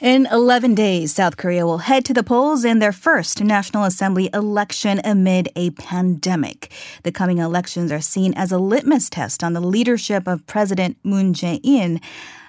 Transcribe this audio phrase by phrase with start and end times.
[0.00, 4.30] In 11 days, South Korea will head to the polls in their first National Assembly
[4.32, 6.72] election amid a pandemic.
[7.02, 11.34] The coming elections are seen as a litmus test on the leadership of President Moon
[11.34, 12.00] Jae-in.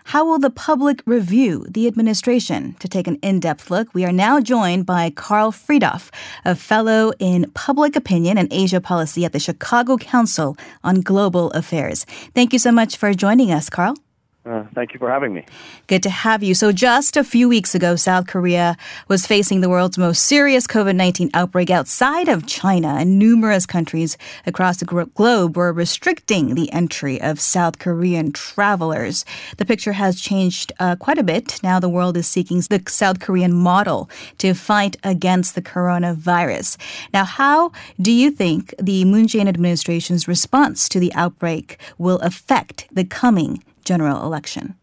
[0.06, 2.78] How will the public review the administration?
[2.80, 6.10] To take an in-depth look, we are now joined by Karl Friedhoff,
[6.46, 10.56] a fellow in public opinion and Asia policy at the Chicago Council
[10.86, 12.06] on Global Affairs.
[12.34, 13.96] Thank you so much for joining us, Karl.
[14.44, 15.46] Uh, thank you for having me.
[15.86, 16.56] Good to have you.
[16.56, 18.76] So, just a few weeks ago, South Korea
[19.08, 24.18] was facing the world's most serious COVID 19 outbreak outside of China, and numerous countries
[24.48, 29.26] across the globe were restricting the entry of South Korean travelers.
[29.58, 31.62] The picture has changed uh, quite a bit.
[31.62, 36.78] Now, the world is seeking the South Korean model to fight against the coronavirus.
[37.14, 37.72] Now, how
[38.02, 43.64] do you think the Moon Jae-in administration's response to the outbreak will affect the coming
[43.84, 44.76] general election?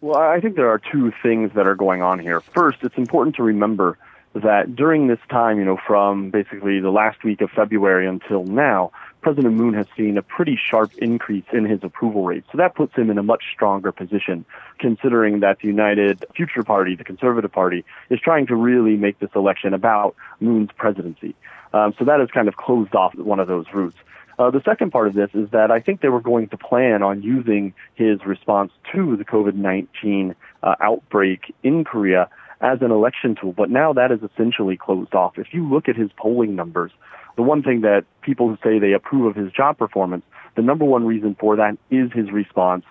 [0.00, 2.40] Well, I think there are two things that are going on here.
[2.40, 3.98] First, it's important to remember
[4.34, 8.92] that during this time, you know, from basically the last week of February until now,
[9.22, 12.44] President Moon has seen a pretty sharp increase in his approval rate.
[12.52, 14.44] So that puts him in a much stronger position,
[14.78, 19.30] considering that the United Future Party, the Conservative Party, is trying to really make this
[19.34, 21.34] election about Moon's presidency.
[21.72, 23.96] Um, so that has kind of closed off one of those routes.
[24.38, 27.02] Uh, the second part of this is that I think they were going to plan
[27.02, 32.28] on using his response to the COVID 19 uh, outbreak in Korea
[32.60, 35.38] as an election tool, but now that is essentially closed off.
[35.38, 36.90] If you look at his polling numbers,
[37.36, 40.84] the one thing that people who say they approve of his job performance, the number
[40.84, 42.84] one reason for that is his response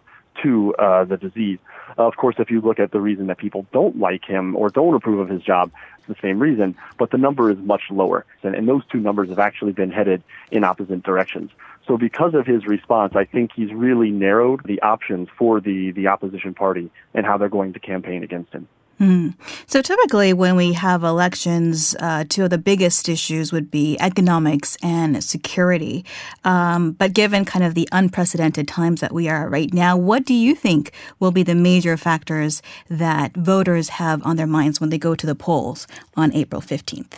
[0.44, 1.58] to uh, the disease.
[1.98, 4.94] Of course, if you look at the reason that people don't like him or don't
[4.94, 8.26] approve of his job, it's the same reason, but the number is much lower.
[8.44, 11.52] And, and those two numbers have actually been headed in opposite directions.
[11.88, 16.08] So because of his response, I think he's really narrowed the options for the, the
[16.08, 18.68] opposition party and how they're going to campaign against him.
[19.00, 19.36] Mm.
[19.68, 24.78] So typically, when we have elections, uh, two of the biggest issues would be economics
[24.82, 26.06] and security.
[26.46, 30.34] Um, but given kind of the unprecedented times that we are right now, what do
[30.34, 34.98] you think will be the major factors that voters have on their minds when they
[34.98, 37.16] go to the polls on April 15th?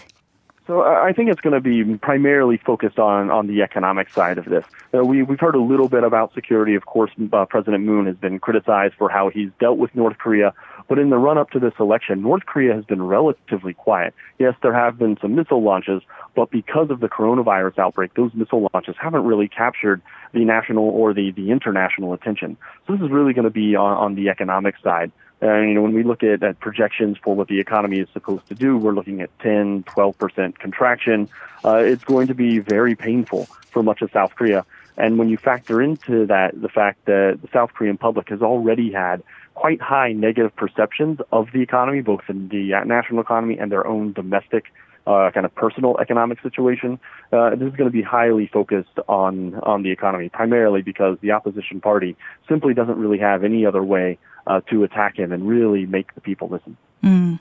[0.67, 4.43] So I think it's going to be primarily focused on, on the economic side of
[4.43, 4.65] this.
[4.93, 6.75] Uh, we, we've heard a little bit about security.
[6.75, 10.53] Of course, uh, President Moon has been criticized for how he's dealt with North Korea.
[10.87, 14.13] But in the run up to this election, North Korea has been relatively quiet.
[14.39, 16.01] Yes, there have been some missile launches,
[16.35, 20.01] but because of the coronavirus outbreak, those missile launches haven't really captured
[20.33, 22.57] the national or the, the international attention.
[22.85, 25.11] So this is really going to be on, on the economic side.
[25.41, 28.47] And you know, when we look at, at projections for what the economy is supposed
[28.47, 31.29] to do, we're looking at 10, 12% contraction.
[31.63, 34.65] Uh, it's going to be very painful for much of South Korea.
[34.97, 38.91] And when you factor into that the fact that the South Korean public has already
[38.91, 39.21] had
[39.57, 44.13] quite high negative perceptions of the economy, both in the national economy and their own
[44.13, 44.65] domestic
[45.07, 46.99] uh, kind of personal economic situation.
[47.33, 51.31] Uh, this is going to be highly focused on on the economy, primarily because the
[51.31, 52.15] opposition party
[52.47, 56.21] simply doesn't really have any other way uh, to attack him and really make the
[56.21, 56.77] people listen.
[57.03, 57.39] Mm.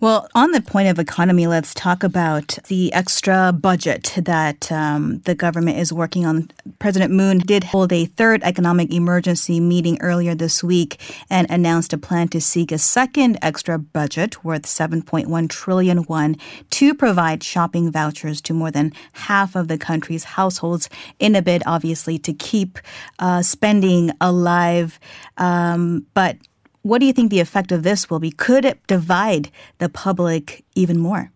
[0.00, 5.34] Well, on the point of economy, let's talk about the extra budget that um, the
[5.34, 6.50] government is working on.
[6.78, 11.00] President Moon did hold a third economic emergency meeting earlier this week
[11.30, 16.36] and announced a plan to seek a second extra budget worth 7.1 trillion won
[16.70, 20.88] to provide shopping vouchers to more than half of the country's households
[21.18, 22.78] in a bid, obviously, to keep
[23.18, 24.98] uh, spending alive.
[25.36, 26.38] Um, but
[26.84, 28.30] what do you think the effect of this will be?
[28.30, 31.32] Could it divide the public even more?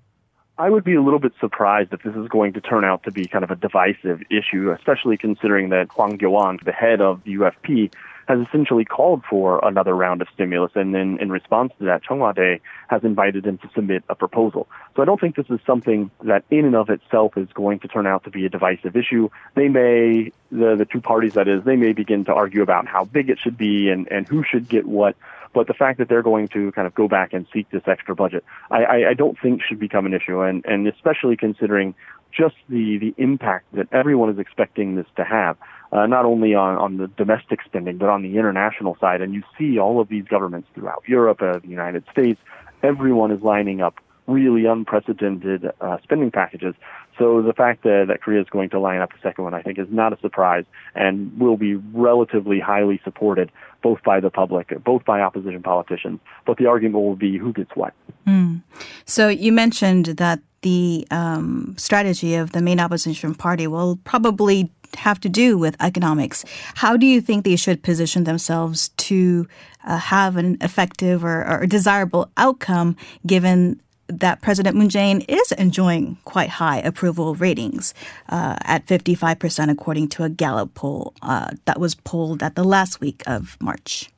[0.58, 3.10] I would be a little bit surprised if this is going to turn out to
[3.10, 7.36] be kind of a divisive issue, especially considering that Hwang Kyo-ahn, the head of the
[7.36, 7.90] UFP,
[8.28, 12.18] has essentially called for another round of stimulus, and then in response to that, Cheong
[12.18, 14.68] Wa Dae has invited him to submit a proposal.
[14.94, 17.88] So I don't think this is something that in and of itself is going to
[17.88, 19.30] turn out to be a divisive issue.
[19.54, 23.06] They may, the, the two parties that is, they may begin to argue about how
[23.06, 25.16] big it should be and, and who should get what.
[25.58, 28.14] But the fact that they're going to kind of go back and seek this extra
[28.14, 31.96] budget, I, I, I don't think should become an issue, and, and especially considering
[32.30, 35.56] just the, the impact that everyone is expecting this to have,
[35.90, 39.20] uh, not only on, on the domestic spending, but on the international side.
[39.20, 42.40] And you see all of these governments throughout Europe, uh, the United States,
[42.84, 43.96] everyone is lining up
[44.28, 46.76] really unprecedented uh, spending packages.
[47.18, 49.62] So the fact that, that Korea is going to line up the second one, I
[49.62, 53.50] think, is not a surprise and will be relatively highly supported
[53.82, 56.20] both by the public, both by opposition politicians.
[56.46, 57.92] But the argument will be who gets what.
[58.26, 58.62] Mm.
[59.04, 65.20] So you mentioned that the um, strategy of the main opposition party will probably have
[65.20, 66.44] to do with economics.
[66.74, 69.46] How do you think they should position themselves to
[69.86, 76.16] uh, have an effective or, or desirable outcome given that President Moon Jae-in is enjoying
[76.24, 77.94] quite high approval ratings
[78.28, 83.00] uh, at 55%, according to a Gallup poll uh, that was polled at the last
[83.00, 84.10] week of March.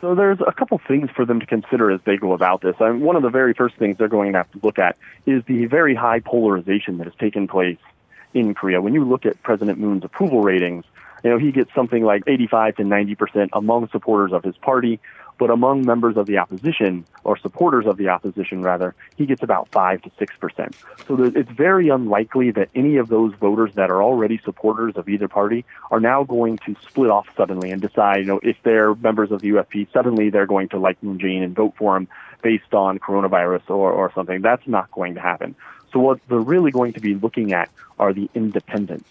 [0.00, 2.74] So there's a couple things for them to consider as they go about this.
[2.80, 4.96] I mean, one of the very first things they're going to have to look at
[5.26, 7.78] is the very high polarization that has taken place
[8.32, 8.80] in Korea.
[8.80, 10.84] When you look at President Moon's approval ratings,
[11.22, 15.00] you know, he gets something like 85 to 90 percent among supporters of his party,
[15.40, 19.68] but among members of the opposition, or supporters of the opposition rather, he gets about
[19.70, 20.74] 5 to 6%.
[21.08, 25.28] So it's very unlikely that any of those voters that are already supporters of either
[25.28, 29.32] party are now going to split off suddenly and decide, you know, if they're members
[29.32, 32.06] of the UFP, suddenly they're going to like Moon Jae-in and vote for him
[32.42, 34.42] based on coronavirus or, or something.
[34.42, 35.56] That's not going to happen.
[35.90, 39.08] So what they're really going to be looking at are the independents.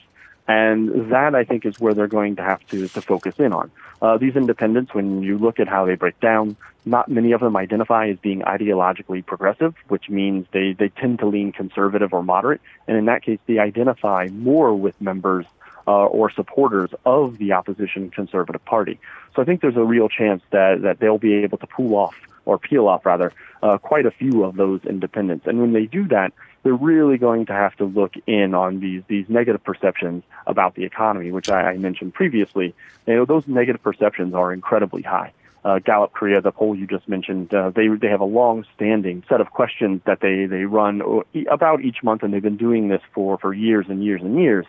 [0.50, 3.70] And that, I think, is where they're going to have to, to focus in on.
[4.02, 7.56] Uh, these independents, when you look at how they break down, not many of them
[7.56, 12.62] identify as being ideologically progressive, which means they, they tend to lean conservative or moderate.
[12.88, 15.46] And in that case, they identify more with members
[15.88, 19.00] uh, or supporters of the opposition conservative party.
[19.36, 22.16] So I think there's a real chance that, that they'll be able to pull off
[22.50, 23.32] or peel off rather
[23.62, 25.46] uh, quite a few of those independents.
[25.48, 29.04] And when they do that, they're really going to have to look in on these
[29.08, 32.74] these negative perceptions about the economy, which I, I mentioned previously.
[33.08, 35.32] You know, those negative perceptions are incredibly high.
[35.64, 39.42] Uh, Gallup Korea, the poll you just mentioned, uh, they they have a long-standing set
[39.42, 41.02] of questions that they they run
[41.50, 44.66] about each month, and they've been doing this for for years and years and years.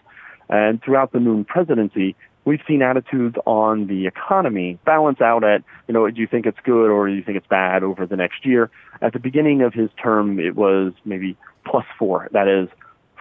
[0.49, 5.95] And throughout the Moon presidency, we've seen attitudes on the economy balance out at, you
[5.95, 8.45] know, do you think it's good or do you think it's bad over the next
[8.47, 8.71] year?
[9.03, 12.29] At the beginning of his term, it was maybe plus four.
[12.33, 12.69] That is,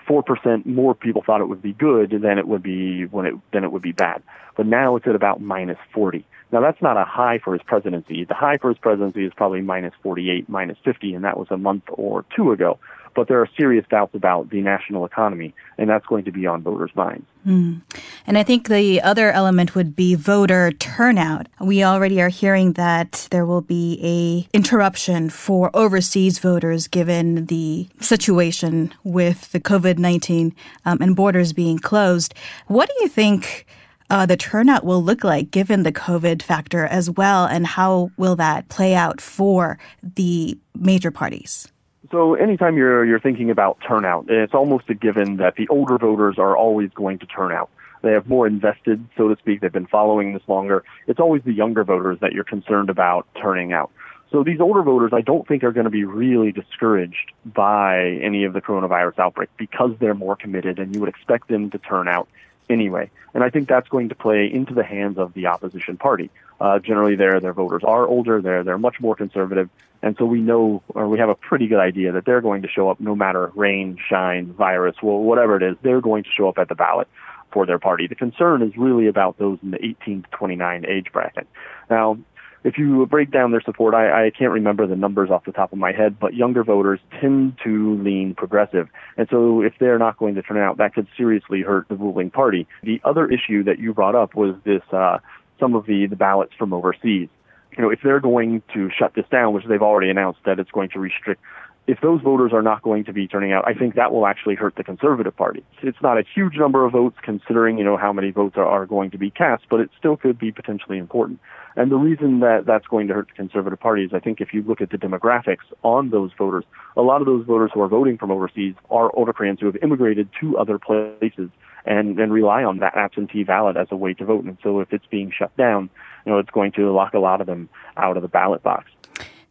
[0.10, 3.36] four percent more people thought it would be good than it would be when it
[3.54, 4.24] than it would be bad.
[4.58, 6.26] But now it's at about minus forty.
[6.52, 8.26] Now that's not a high for his presidency.
[8.26, 11.48] The high for his presidency is probably minus forty eight, minus fifty, and that was
[11.52, 12.80] a month or two ago
[13.16, 16.62] but there are serious doubts about the national economy, and that's going to be on
[16.62, 17.26] voters' minds.
[17.46, 17.82] Mm.
[18.28, 21.48] And I think the other element would be voter turnout.
[21.60, 27.88] We already are hearing that there will be a interruption for overseas voters given the
[28.00, 32.34] situation with the COVID nineteen um, and borders being closed.
[32.68, 33.66] What do you think?
[34.12, 38.36] Uh, the turnout will look like given the COVID factor as well, and how will
[38.36, 41.72] that play out for the major parties?
[42.12, 46.40] So anytime you're you're thinking about turnout, it's almost a given that the older voters
[46.40, 47.70] are always going to turn out.
[48.02, 49.62] They have more invested, so to speak.
[49.62, 50.84] They've been following this longer.
[51.08, 53.92] It's always the younger voters that you're concerned about turning out.
[54.32, 58.44] So these older voters, I don't think are going to be really discouraged by any
[58.44, 62.08] of the coronavirus outbreak because they're more committed, and you would expect them to turn
[62.08, 62.28] out
[62.70, 63.10] anyway.
[63.34, 66.30] And I think that's going to play into the hands of the opposition party.
[66.60, 68.42] Uh, generally, their their voters are older.
[68.42, 69.70] They're they're much more conservative,
[70.02, 72.68] and so we know or we have a pretty good idea that they're going to
[72.68, 75.78] show up no matter rain, shine, virus, well, whatever it is.
[75.82, 77.08] They're going to show up at the ballot
[77.52, 78.08] for their party.
[78.08, 81.48] The concern is really about those in the 18 to 29 age bracket.
[81.90, 82.20] Now,
[82.64, 85.72] if you break down their support, I, I can't remember the numbers off the top
[85.72, 88.90] of my head, but younger voters tend to lean progressive.
[89.18, 92.30] And so if they're not going to turn out, that could seriously hurt the ruling
[92.30, 92.68] party.
[92.84, 95.20] The other issue that you brought up was this, uh,
[95.60, 97.30] some of the, the ballots from overseas.
[97.78, 100.72] You know, if they're going to shut this down, which they've already announced that it's
[100.72, 101.42] going to restrict
[101.90, 104.54] if those voters are not going to be turning out, I think that will actually
[104.54, 105.64] hurt the Conservative Party.
[105.82, 108.86] It's not a huge number of votes considering, you know, how many votes are, are
[108.86, 111.40] going to be cast, but it still could be potentially important.
[111.76, 114.54] And the reason that that's going to hurt the Conservative Party is I think if
[114.54, 116.64] you look at the demographics on those voters,
[116.96, 120.30] a lot of those voters who are voting from overseas are older who have immigrated
[120.42, 121.50] to other places
[121.86, 124.44] and, rely on that absentee ballot as a way to vote.
[124.44, 125.90] And so if it's being shut down,
[126.26, 128.92] you know, it's going to lock a lot of them out of the ballot box.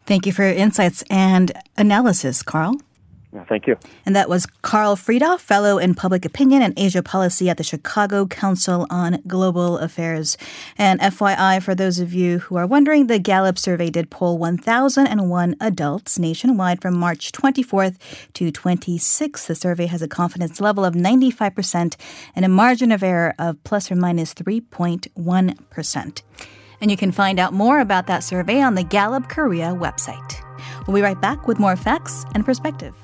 [0.07, 2.81] Thank you for your insights and analysis, Karl.
[3.49, 3.77] Thank you.
[4.07, 8.27] And that was Karl Friedhoff, Fellow in Public Opinion and Asia Policy at the Chicago
[8.27, 10.39] Council on Global Affairs.
[10.79, 15.57] And FYI, for those of you who are wondering, the Gallup survey did poll 1,001
[15.61, 17.97] adults nationwide from March 24th
[18.33, 19.47] to 26th.
[19.47, 21.97] The survey has a confidence level of 95%
[22.35, 26.23] and a margin of error of plus or minus 3.1.
[26.81, 30.43] And you can find out more about that survey on the Gallup Korea website.
[30.87, 32.95] We'll be right back with more facts and perspective.